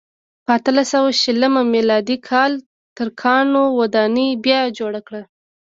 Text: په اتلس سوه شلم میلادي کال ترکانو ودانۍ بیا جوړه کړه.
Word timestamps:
په 0.45 0.51
اتلس 0.57 0.87
سوه 0.93 1.09
شلم 1.21 1.55
میلادي 1.75 2.17
کال 2.29 2.51
ترکانو 2.97 3.63
ودانۍ 3.79 4.29
بیا 4.45 4.61
جوړه 4.77 4.99
کړه. 5.07 5.21